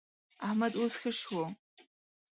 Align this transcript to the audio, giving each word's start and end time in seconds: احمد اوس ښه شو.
احمد 0.47 0.71
اوس 0.79 0.93
ښه 1.01 1.11
شو. 1.21 1.41